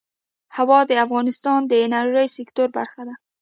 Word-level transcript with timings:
هوا 0.57 0.79
د 0.89 0.91
افغانستان 1.05 1.59
د 1.65 1.71
انرژۍ 1.85 2.27
سکتور 2.37 2.67
برخه 2.77 3.01
ده. 3.07 3.15